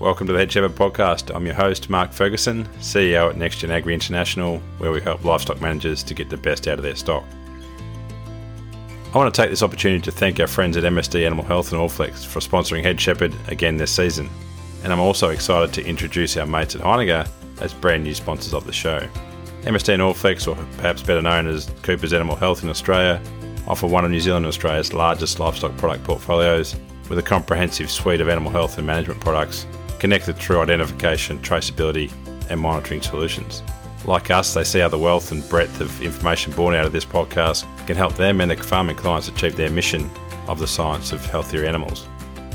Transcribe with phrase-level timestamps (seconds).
[0.00, 1.30] Welcome to the Head Shepherd podcast.
[1.36, 6.02] I'm your host, Mark Ferguson, CEO at NextGen Agri International, where we help livestock managers
[6.04, 7.22] to get the best out of their stock.
[9.12, 11.82] I want to take this opportunity to thank our friends at MSD Animal Health and
[11.82, 14.30] Allflex for sponsoring Head Shepherd again this season.
[14.84, 17.28] And I'm also excited to introduce our mates at Heiniger
[17.60, 19.06] as brand new sponsors of the show.
[19.64, 23.20] MSD and Allflex, or perhaps better known as Cooper's Animal Health in Australia,
[23.68, 26.74] offer one of New Zealand and Australia's largest livestock product portfolios
[27.10, 29.66] with a comprehensive suite of animal health and management products
[30.00, 32.10] connected through identification, traceability,
[32.50, 33.62] and monitoring solutions.
[34.06, 37.04] Like us, they see how the wealth and breadth of information born out of this
[37.04, 40.10] podcast can help them and their farming clients achieve their mission
[40.48, 42.08] of the science of healthier animals.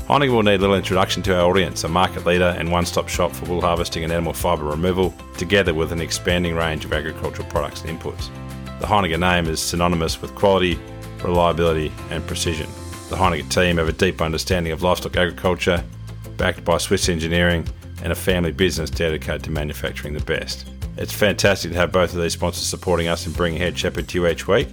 [0.08, 3.08] Heiniger will need a little introduction to our audience, a market leader and one stop
[3.08, 7.48] shop for wool harvesting and animal fibre removal, together with an expanding range of agricultural
[7.48, 8.28] products and inputs.
[8.80, 10.78] The Heiniger name is synonymous with quality,
[11.24, 12.68] reliability, and precision.
[13.08, 15.82] The Heiniger team have a deep understanding of livestock agriculture
[16.36, 17.66] backed by Swiss engineering
[18.02, 20.68] and a family business dedicated to manufacturing the best.
[20.96, 24.18] It's fantastic to have both of these sponsors supporting us and bringing Head Shepherd to
[24.18, 24.68] you each week.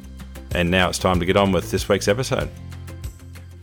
[0.56, 2.50] And now it's time to get on with this week's episode.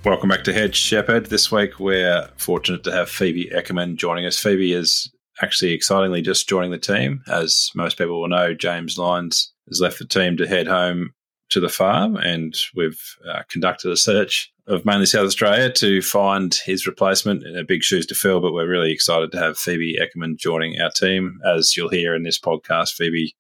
[0.05, 1.27] Welcome back to Head Shepherd.
[1.27, 4.39] This week we're fortunate to have Phoebe Eckermann joining us.
[4.39, 5.11] Phoebe is
[5.43, 7.23] actually excitingly just joining the team.
[7.29, 11.13] As most people will know, James Lyons has left the team to head home
[11.51, 16.55] to the farm, and we've uh, conducted a search of mainly South Australia to find
[16.65, 17.45] his replacement.
[17.59, 20.91] A big shoes to fill, but we're really excited to have Phoebe Eckermann joining our
[20.91, 21.41] team.
[21.45, 23.35] As you'll hear in this podcast, Phoebe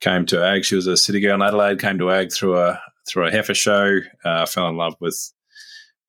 [0.00, 0.64] came to Ag.
[0.64, 1.80] She was a city girl in Adelaide.
[1.80, 4.00] Came to Ag through a through a heifer show.
[4.22, 5.32] Uh, fell in love with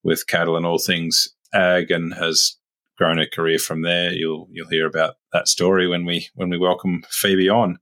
[0.03, 2.58] with cattle and all things Ag, and has
[2.97, 4.11] grown a career from there.
[4.11, 7.80] You'll you'll hear about that story when we when we welcome Phoebe on.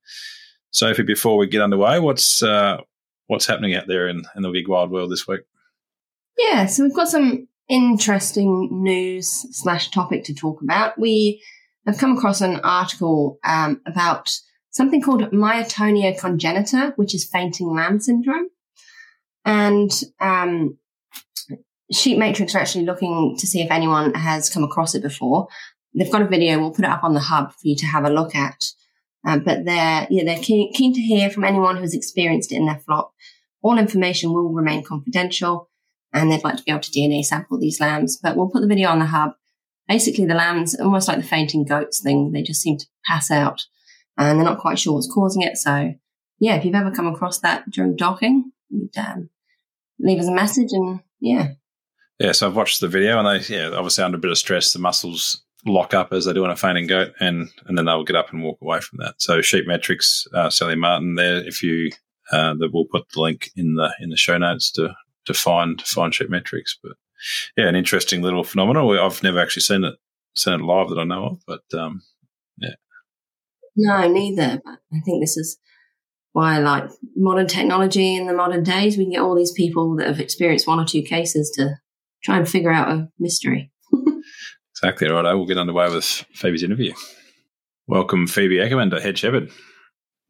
[0.70, 2.78] Sophie, before we get underway, what's uh,
[3.26, 5.42] what's happening out there in, in the big wild world this week?
[6.38, 11.00] Yeah, so we've got some interesting news slash topic to talk about.
[11.00, 11.44] We
[11.86, 14.36] have come across an article um, about
[14.72, 18.50] something called myotonia congenita, which is fainting lamb syndrome.
[19.46, 20.78] And um,
[21.94, 25.48] Sheepmetrix are actually looking to see if anyone has come across it before.
[25.96, 26.60] They've got a video.
[26.60, 28.64] We'll put it up on the hub for you to have a look at.
[29.26, 32.66] Um, but they're yeah they're keen, keen to hear from anyone who's experienced it in
[32.66, 33.14] their flock.
[33.62, 35.70] All information will remain confidential,
[36.14, 38.18] and they'd like to be able to DNA sample these lambs.
[38.18, 39.34] But we'll put the video on the hub.
[39.88, 43.64] Basically, the lambs, almost like the fainting goats thing, they just seem to pass out,
[44.18, 45.58] and they're not quite sure what's causing it.
[45.58, 45.94] So,
[46.40, 48.52] yeah, if you've ever come across that during docking,
[48.98, 49.30] um,
[50.00, 51.50] leave us a message, and yeah.
[52.20, 54.72] Yeah, so I've watched the video, and they, yeah, obviously under a bit of stress,
[54.72, 58.04] the muscles lock up as they do on a fainting goat, and and then they'll
[58.04, 59.16] get up and walk away from that.
[59.18, 61.38] So Sheepmetrix, uh, Sally Martin, there.
[61.46, 61.92] If you,
[62.32, 64.96] uh, that we'll put the link in the in the show notes to
[65.26, 66.76] to find to find Sheepmetrix.
[66.82, 66.94] But
[67.58, 68.98] yeah, an interesting little phenomenon.
[68.98, 69.96] I've never actually seen it
[70.36, 72.02] seen it live that I know of, but um,
[72.58, 72.76] yeah.
[73.76, 74.62] No, neither.
[74.64, 75.58] But I think this is
[76.32, 80.08] why, like modern technology in the modern days, we can get all these people that
[80.08, 81.76] have experienced one or two cases to
[82.24, 83.72] try and figure out a mystery.
[84.84, 85.26] Exactly right.
[85.26, 86.04] I will get underway with
[86.34, 86.94] Phoebe's interview.
[87.88, 89.50] Welcome, Phoebe Eckermann to Head Shepherd.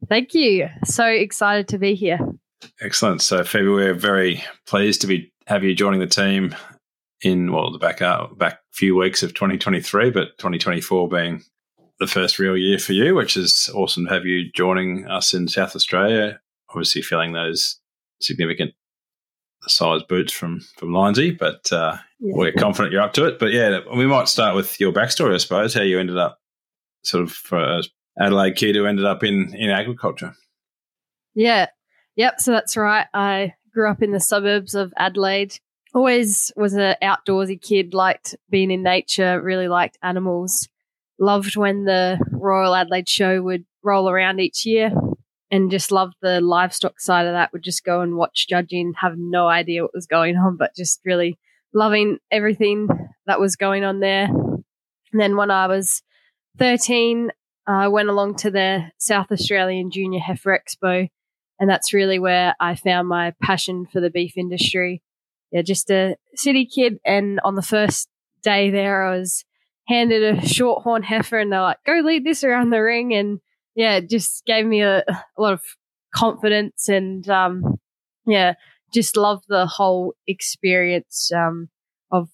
[0.08, 0.68] Thank you.
[0.84, 2.20] So excited to be here.
[2.80, 3.22] Excellent.
[3.22, 6.54] So, Phoebe, we're very pleased to be have you joining the team
[7.22, 11.42] in well the back uh, back few weeks of 2023, but 2024 being
[12.00, 15.48] the first real year for you, which is awesome to have you joining us in
[15.48, 16.40] South Australia.
[16.70, 17.78] Obviously, feeling those
[18.20, 18.72] significant
[19.66, 22.34] size boots from from Lindsay, but uh, yeah.
[22.34, 23.38] we're confident you're up to it.
[23.38, 26.38] But yeah, we might start with your backstory, I suppose, how you ended up
[27.04, 27.82] sort of for
[28.18, 30.34] Adelaide kid who ended up in in agriculture.
[31.34, 31.66] Yeah,
[32.16, 32.40] yep.
[32.40, 33.06] So that's right.
[33.14, 35.58] I grew up in the suburbs of Adelaide.
[35.94, 37.94] Always was an outdoorsy kid.
[37.94, 39.40] Liked being in nature.
[39.40, 40.68] Really liked animals.
[41.18, 44.90] Loved when the Royal Adelaide Show would roll around each year
[45.50, 47.52] and just loved the livestock side of that.
[47.52, 51.00] Would just go and watch judging, have no idea what was going on, but just
[51.04, 51.38] really
[51.72, 52.88] loving everything
[53.26, 54.24] that was going on there.
[54.26, 56.02] And then when I was
[56.58, 57.30] 13,
[57.66, 61.08] I went along to the South Australian Junior Heifer Expo,
[61.64, 65.00] and that's really where I found my passion for the beef industry.
[65.50, 68.06] Yeah, just a city kid, and on the first
[68.42, 69.46] day there, I was
[69.88, 73.40] handed a shorthorn heifer, and they're like, "Go lead this around the ring," and
[73.74, 75.62] yeah, it just gave me a, a lot of
[76.14, 77.78] confidence and um,
[78.26, 78.56] yeah,
[78.92, 81.70] just love the whole experience um,
[82.12, 82.28] of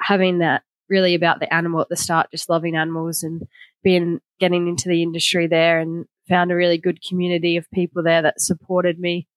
[0.00, 3.42] having that really about the animal at the start, just loving animals and
[3.82, 8.22] being getting into the industry there and found a really good community of people there
[8.22, 9.28] that supported me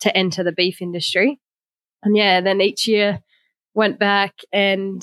[0.00, 1.40] to enter the beef industry.
[2.02, 3.20] And yeah, then each year
[3.74, 5.02] went back and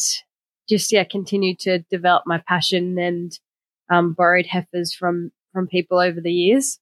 [0.69, 3.37] just yeah, continued to develop my passion and
[3.91, 6.79] um, borrowed heifers from from people over the years,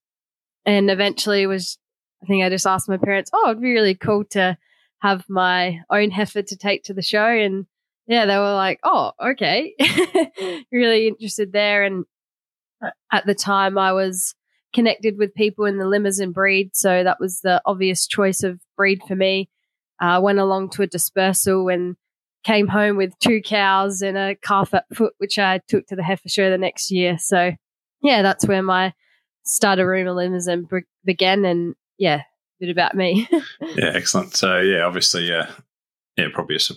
[0.65, 1.79] and eventually was
[2.23, 4.57] I think I just asked my parents, oh, it'd be really cool to
[4.99, 7.65] have my own heifer to take to the show, and
[8.05, 9.73] yeah, they were like, oh, okay,
[10.71, 12.05] really interested there, and
[13.11, 14.35] at the time I was
[14.73, 19.01] connected with people in the Limousin breed, so that was the obvious choice of breed
[19.07, 19.49] for me.
[20.01, 21.95] Uh, went along to a dispersal and
[22.43, 26.03] came home with two cows and a calf at foot, which I took to the
[26.03, 27.17] heifer show the next year.
[27.17, 27.51] So,
[28.01, 28.93] yeah, that's where my
[29.43, 30.67] starter rumor Limousin
[31.03, 31.43] began.
[31.43, 32.23] And yeah, a
[32.61, 33.27] bit about me.
[33.61, 34.35] yeah, excellent.
[34.35, 35.51] So, yeah, obviously, yeah,
[36.15, 36.75] yeah, probably a su-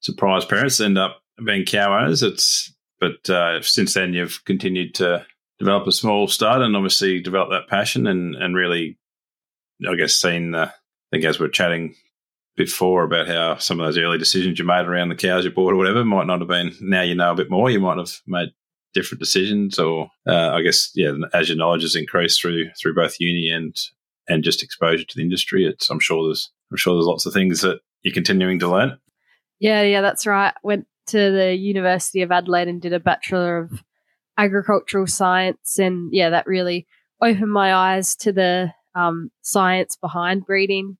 [0.00, 2.22] surprise parents end up being cow owners.
[2.22, 5.26] It's but uh, since then you've continued to
[5.58, 8.98] develop a small start and obviously develop that passion and and really,
[9.88, 10.72] I guess, seen the.
[11.12, 11.94] I think as we're chatting
[12.56, 15.72] before about how some of those early decisions you made around the cows you bought
[15.72, 16.72] or whatever might not have been.
[16.80, 17.70] Now you know a bit more.
[17.70, 18.50] You might have made
[18.94, 23.16] different decisions, or uh, I guess yeah, as your knowledge has increased through through both
[23.20, 23.76] uni and
[24.28, 27.32] and just exposure to the industry, it's I'm sure there's I'm sure there's lots of
[27.32, 28.98] things that you're continuing to learn.
[29.60, 30.54] Yeah, yeah, that's right.
[30.62, 33.82] Went to the University of Adelaide and did a Bachelor of
[34.36, 36.86] Agricultural Science, and yeah, that really
[37.22, 40.98] opened my eyes to the um, science behind breeding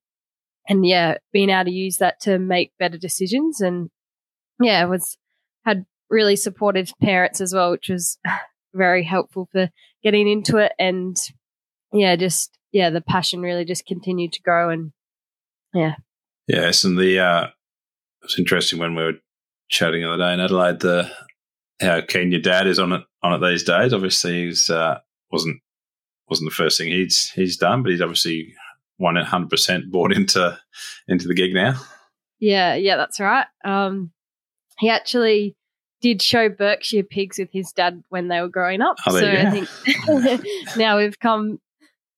[0.69, 3.61] and yeah, being able to use that to make better decisions.
[3.61, 3.91] And
[4.61, 5.17] yeah, was
[5.65, 8.19] had really supportive parents as well, which was
[8.75, 9.71] very helpful for
[10.03, 10.73] getting into it.
[10.79, 11.17] And
[11.93, 14.71] yeah, just yeah, the passion really just continued to grow.
[14.71, 14.93] And
[15.73, 15.97] yeah,
[16.47, 19.15] yes, and the uh, it was interesting when we were
[19.69, 20.81] chatting the other day in Adelaide.
[20.81, 21.11] The
[21.81, 23.93] how keen your dad is on it on it these days.
[23.93, 24.99] Obviously, he's uh,
[25.31, 25.61] wasn't
[26.29, 28.55] wasn't the first thing he's he's done, but he's obviously
[28.97, 30.59] one hundred percent bought into
[31.09, 31.75] into the gig now.
[32.39, 33.47] Yeah, yeah, that's right.
[33.65, 34.13] Um,
[34.79, 35.57] he actually
[36.01, 38.97] did show Berkshire pigs with his dad when they were growing up.
[39.07, 40.47] Oh, so I think
[40.77, 41.59] now we've come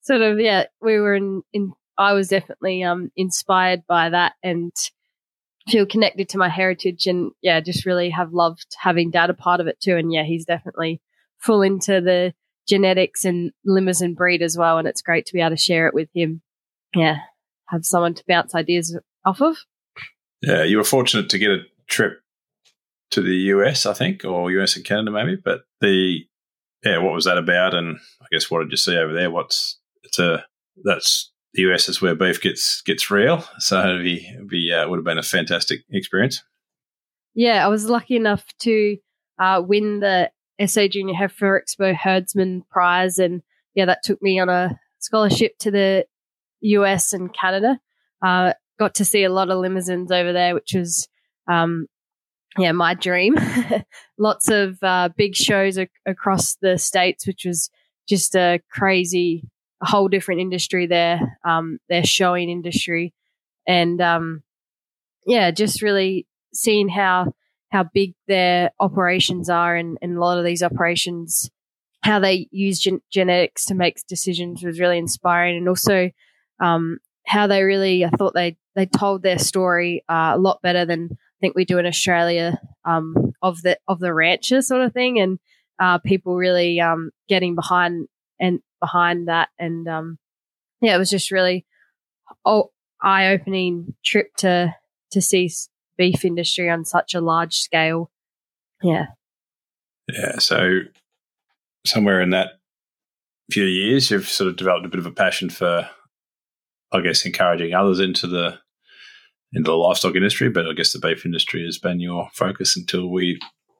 [0.02, 4.72] sort of yeah, we were in, in I was definitely um inspired by that and
[5.68, 9.60] feel connected to my heritage and yeah, just really have loved having dad a part
[9.60, 9.96] of it too.
[9.96, 11.00] And yeah, he's definitely
[11.38, 12.34] full into the
[12.68, 14.78] genetics and Limousin breed as well.
[14.78, 16.42] And it's great to be able to share it with him
[16.96, 17.18] yeah,
[17.68, 19.56] have someone to bounce ideas off of.
[20.42, 22.20] Yeah, you were fortunate to get a trip
[23.10, 25.36] to the US, I think, or US and Canada maybe.
[25.36, 26.20] But the
[26.84, 27.74] yeah, what was that about?
[27.74, 29.30] And I guess what did you see over there?
[29.30, 30.44] What's it's a
[30.84, 33.44] that's the US is where beef gets gets real.
[33.58, 36.42] So it'd be, it'd be uh, would have been a fantastic experience.
[37.34, 38.96] Yeah, I was lucky enough to
[39.38, 40.30] uh, win the
[40.66, 43.42] SA Junior Heifer Expo Herdsman Prize, and
[43.74, 46.06] yeah, that took me on a scholarship to the
[46.60, 47.78] US and Canada.
[48.24, 51.08] Uh, got to see a lot of limousines over there, which was,
[51.50, 51.86] um,
[52.58, 53.36] yeah, my dream.
[54.18, 57.70] Lots of uh, big shows ac- across the states, which was
[58.08, 59.44] just a crazy,
[59.82, 61.38] a whole different industry there.
[61.44, 63.12] Um, their showing industry,
[63.66, 64.42] and um,
[65.26, 67.32] yeah, just really seeing how
[67.70, 71.50] how big their operations are, and, and a lot of these operations,
[72.02, 76.10] how they use gen- genetics to make decisions was really inspiring, and also
[76.60, 80.84] um, how they really, I thought they they told their story uh, a lot better
[80.84, 84.92] than I think we do in Australia um, of the of the rancher sort of
[84.92, 85.38] thing, and
[85.78, 88.08] uh, people really um, getting behind
[88.40, 90.18] and behind that, and um,
[90.80, 91.66] yeah, it was just really
[92.44, 92.70] oh,
[93.02, 94.74] eye opening trip to
[95.12, 95.50] to see
[95.96, 98.10] beef industry on such a large scale.
[98.82, 99.06] Yeah,
[100.12, 100.38] yeah.
[100.38, 100.80] So
[101.86, 102.50] somewhere in that
[103.50, 105.88] few years, you've sort of developed a bit of a passion for
[106.92, 108.58] I guess, encouraging others into the
[109.52, 110.48] into the livestock industry.
[110.48, 113.38] But I guess the beef industry has been your focus until we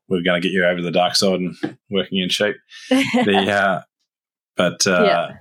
[0.09, 1.57] we're going to get you over the dark side and
[1.91, 2.57] working in sheep.
[2.91, 3.83] the uh,
[4.57, 5.33] but uh,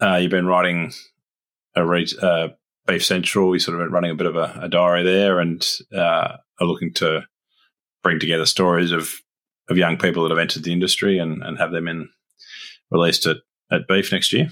[0.00, 0.06] yeah.
[0.06, 0.92] uh, you've been writing
[1.74, 2.48] a re- uh,
[2.86, 3.54] Beef Central.
[3.54, 6.66] You sort of been running a bit of a, a diary there, and uh, are
[6.66, 7.22] looking to
[8.02, 9.14] bring together stories of
[9.68, 12.08] of young people that have entered the industry and, and have them in
[12.90, 13.38] released at,
[13.70, 14.48] at Beef next year.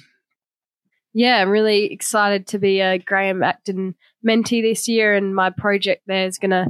[1.13, 3.95] Yeah, I'm really excited to be a Graeme Acton
[4.27, 6.67] mentee this year, and my project there is going to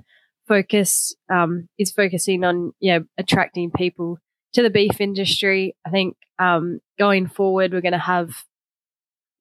[0.49, 4.19] focus um, is focusing on know attracting people
[4.55, 5.77] to the beef industry.
[5.87, 8.31] I think um, going forward, we're going to have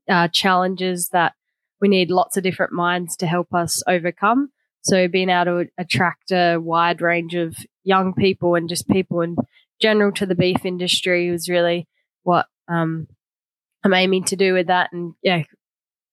[0.09, 1.33] uh, challenges that
[1.79, 4.51] we need lots of different minds to help us overcome.
[4.81, 9.35] So being able to attract a wide range of young people and just people in
[9.79, 11.87] general to the beef industry was really
[12.23, 13.07] what um,
[13.83, 14.91] I'm aiming to do with that.
[14.91, 15.43] And yeah,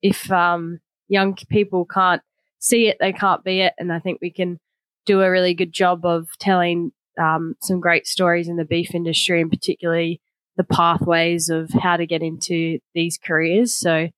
[0.03, 2.23] if um, young people can't
[2.59, 3.75] see it, they can't be it.
[3.79, 4.59] And I think we can
[5.07, 9.41] do a really good job of telling um, some great stories in the beef industry,
[9.41, 10.21] and particularly
[10.59, 13.73] the pathways of how to get into these careers.
[13.73, 14.09] So,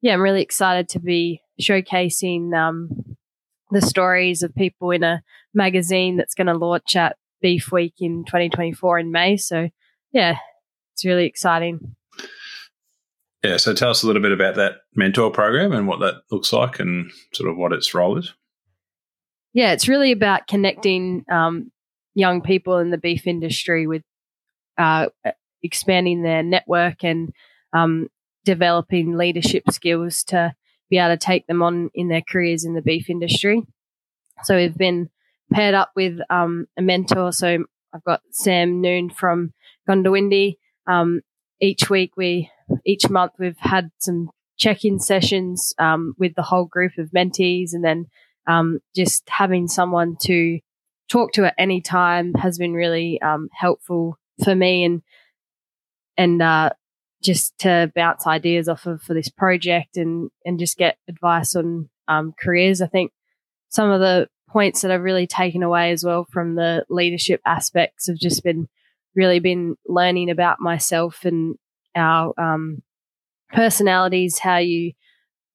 [0.00, 3.16] yeah, I'm really excited to be showcasing um,
[3.70, 5.22] the stories of people in a
[5.54, 9.36] magazine that's going to launch at Beef Week in 2024 in May.
[9.36, 9.68] So,
[10.10, 10.38] yeah,
[10.94, 11.94] it's really exciting.
[13.44, 16.52] Yeah, so tell us a little bit about that mentor program and what that looks
[16.52, 18.34] like and sort of what its role is.
[19.52, 21.70] Yeah, it's really about connecting um,
[22.14, 24.02] young people in the beef industry with
[24.78, 25.08] uh,
[25.62, 27.32] expanding their network and
[27.72, 28.08] um,
[28.44, 30.54] developing leadership skills to
[30.88, 33.62] be able to take them on in their careers in the beef industry.
[34.42, 35.10] So we've been
[35.52, 37.32] paired up with um, a mentor.
[37.32, 39.52] So I've got Sam Noon from
[39.88, 40.56] Goondiwindi.
[40.86, 41.20] Um,
[41.60, 42.50] each week, we
[42.84, 47.84] each month we've had some check-in sessions um, with the whole group of mentees, and
[47.84, 48.06] then
[48.46, 50.60] um, just having someone to
[51.10, 55.02] talk to at any time has been really um, helpful for me and
[56.20, 56.68] and uh,
[57.22, 61.88] just to bounce ideas off of for this project and and just get advice on
[62.08, 62.82] um, careers.
[62.82, 63.12] I think
[63.70, 68.06] some of the points that I've really taken away as well from the leadership aspects
[68.08, 68.68] have just been
[69.16, 71.56] really been learning about myself and
[71.96, 72.82] our um,
[73.50, 74.92] personalities, how you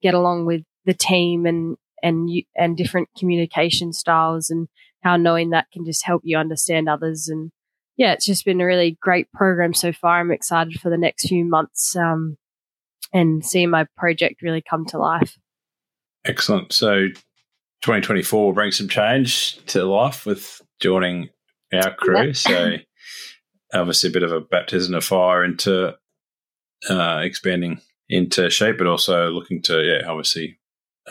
[0.01, 4.67] get along with the team and and you, and different communication styles and
[5.03, 7.51] how knowing that can just help you understand others and
[7.97, 10.19] yeah, it's just been a really great program so far.
[10.19, 12.37] I'm excited for the next few months um,
[13.13, 15.37] and seeing my project really come to life.
[16.25, 16.73] Excellent.
[16.73, 17.07] So
[17.81, 21.29] 2024 will bring some change to life with joining
[21.73, 22.33] our crew.
[22.33, 22.77] So
[23.73, 25.95] obviously a bit of a baptism of fire into
[26.89, 30.59] uh, expanding into shape, but also looking to yeah, obviously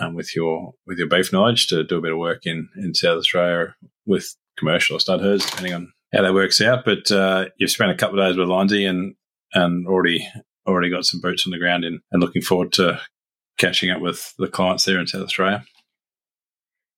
[0.01, 2.95] um, with your with your beef knowledge to do a bit of work in in
[2.95, 3.75] South Australia
[4.07, 6.85] with commercial stud herds, depending on how that works out.
[6.85, 9.15] But uh, you've spent a couple of days with Lindsay and
[9.53, 10.27] and already
[10.67, 13.01] already got some boots on the ground in, and looking forward to
[13.59, 15.65] catching up with the clients there in South Australia.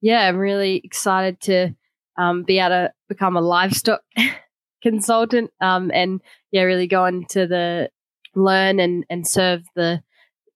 [0.00, 1.74] Yeah, I'm really excited to
[2.18, 4.02] um, be able to become a livestock
[4.82, 6.20] consultant um, and
[6.52, 7.90] yeah, really go into the
[8.34, 10.02] learn and, and serve the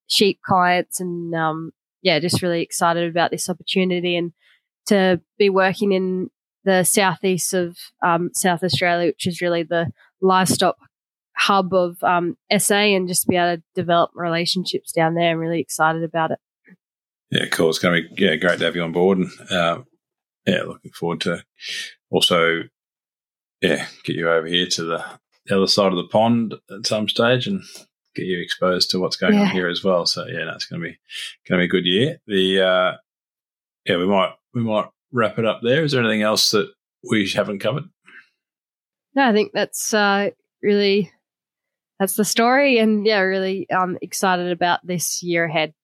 [0.06, 4.32] sheep clients and um, yeah, just really excited about this opportunity and
[4.86, 6.30] to be working in
[6.64, 9.90] the southeast of um, South Australia, which is really the
[10.20, 10.76] livestock
[11.36, 15.30] hub of um, SA, and just to be able to develop relationships down there.
[15.30, 16.38] I'm really excited about it.
[17.30, 17.70] Yeah, cool.
[17.70, 19.82] It's going to be yeah great to have you on board, and uh,
[20.46, 21.44] yeah, looking forward to
[22.10, 22.62] also
[23.60, 25.04] yeah get you over here to the
[25.50, 27.62] other side of the pond at some stage and
[28.14, 29.42] get you exposed to what's going yeah.
[29.42, 30.06] on here as well.
[30.06, 30.98] So yeah, that's going to be
[31.48, 32.20] going to be a good year.
[32.26, 32.96] The uh,
[33.86, 35.84] yeah, we might we might wrap it up there.
[35.84, 36.70] Is there anything else that
[37.08, 37.84] we haven't covered?
[39.14, 40.30] No, I think that's uh,
[40.62, 41.10] really
[41.98, 45.74] that's the story, and yeah, really um, excited about this year ahead.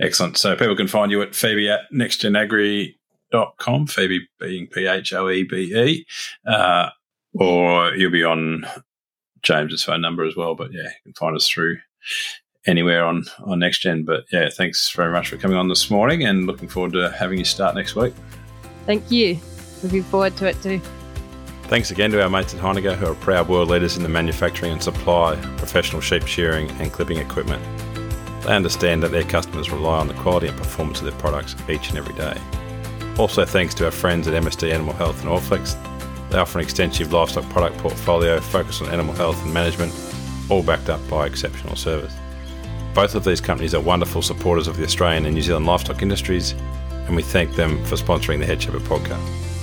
[0.00, 0.36] Excellent.
[0.36, 5.44] So people can find you at Phoebe at nextgenagri.com, Phoebe being P H O E
[5.44, 6.06] B E,
[6.46, 6.90] uh,
[7.34, 8.66] or you'll be on
[9.42, 10.54] James's phone number as well.
[10.54, 11.78] But yeah, you can find us through
[12.66, 14.04] anywhere on on next gen.
[14.04, 17.38] But yeah, thanks very much for coming on this morning, and looking forward to having
[17.38, 18.14] you start next week.
[18.86, 19.38] Thank you.
[19.82, 20.80] Looking forward to it too.
[21.64, 24.70] Thanks again to our mates at Heiniger, who are proud world leaders in the manufacturing
[24.70, 27.62] and supply of professional sheep shearing and clipping equipment.
[28.44, 31.88] They understand that their customers rely on the quality and performance of their products each
[31.88, 32.40] and every day.
[33.18, 35.76] Also, thanks to our friends at MSD Animal Health and Allflex.
[36.30, 39.92] They offer an extensive livestock product portfolio focused on animal health and management,
[40.48, 42.14] all backed up by exceptional service.
[42.94, 46.54] Both of these companies are wonderful supporters of the Australian and New Zealand livestock industries,
[47.06, 49.55] and we thank them for sponsoring the Head Shepherd podcast.